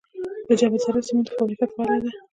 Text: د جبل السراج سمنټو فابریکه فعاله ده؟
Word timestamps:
د 0.47 0.49
جبل 0.59 0.77
السراج 0.79 1.03
سمنټو 1.09 1.35
فابریکه 1.37 1.65
فعاله 1.73 1.99
ده؟ 2.03 2.11